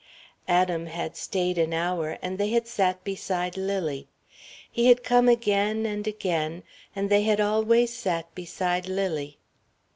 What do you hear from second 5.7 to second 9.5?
and again, and they had always sat beside Lily.